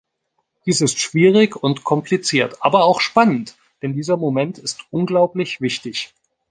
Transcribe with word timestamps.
Dies 0.65 0.81
ist 0.81 0.97
schwierig 0.97 1.55
und 1.55 1.83
kompliziert 1.83 2.57
aber 2.63 2.85
auch 2.85 3.01
spannend, 3.01 3.55
denn 3.83 3.93
dieser 3.93 4.17
Moment 4.17 4.57
ist 4.57 4.87
unglaublich 4.89 5.61
wichtig. 5.61 6.11